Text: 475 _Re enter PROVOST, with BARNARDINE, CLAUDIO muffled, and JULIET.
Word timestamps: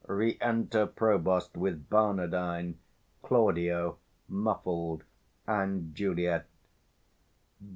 475 0.07 0.09
_Re 0.17 0.49
enter 0.57 0.87
PROVOST, 0.87 1.57
with 1.57 1.87
BARNARDINE, 1.91 2.79
CLAUDIO 3.21 3.99
muffled, 4.29 5.03
and 5.45 5.93
JULIET. 5.93 6.47